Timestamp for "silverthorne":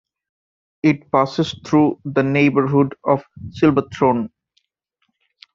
3.51-4.31